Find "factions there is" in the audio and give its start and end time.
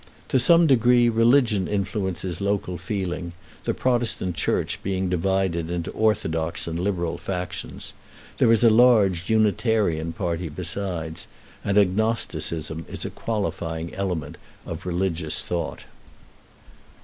7.19-8.63